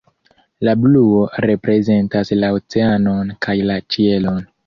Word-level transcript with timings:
La 0.67 0.71
bluo 0.83 1.19
reprezentas 1.45 2.33
la 2.45 2.49
oceanon 2.61 3.31
kaj 3.47 3.59
la 3.73 3.79
ĉielon. 3.97 4.43